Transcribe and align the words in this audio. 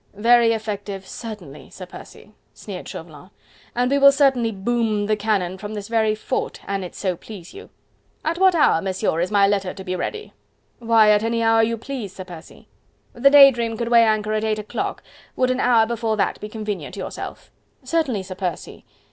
"Very 0.15 0.51
effective 0.51 1.05
certainly, 1.05 1.69
Sir 1.69 1.85
Percy," 1.85 2.31
sneered 2.55 2.87
Chauvelin, 2.87 3.29
"and 3.75 3.91
we 3.91 3.99
will 3.99 4.11
certainly 4.11 4.51
boom 4.51 5.05
the 5.05 5.15
cannon 5.15 5.59
from 5.59 5.75
this 5.75 5.89
very 5.89 6.15
fort, 6.15 6.59
an 6.65 6.83
it 6.83 6.95
so 6.95 7.15
please 7.15 7.53
you...." 7.53 7.69
"At 8.25 8.39
what 8.39 8.55
hour, 8.55 8.81
Monsieur, 8.81 9.19
is 9.19 9.29
my 9.29 9.47
letter 9.47 9.75
to 9.75 9.83
be 9.83 9.95
ready?" 9.95 10.33
"Why! 10.79 11.11
at 11.11 11.21
any 11.21 11.43
hour 11.43 11.61
you 11.61 11.77
please, 11.77 12.15
Sir 12.15 12.23
Percy." 12.23 12.67
"The 13.13 13.29
'Day 13.29 13.51
Dream' 13.51 13.77
could 13.77 13.89
weigh 13.89 14.05
anchor 14.07 14.33
at 14.33 14.43
eight 14.43 14.57
o'clock... 14.57 15.03
would 15.35 15.51
an 15.51 15.59
hour 15.59 15.85
before 15.85 16.17
that 16.17 16.39
be 16.41 16.49
convenient 16.49 16.95
to 16.95 16.99
yourself?" 16.99 17.51
"Certainly, 17.83 18.23
Sir 18.23 18.33
Percy... 18.33 18.83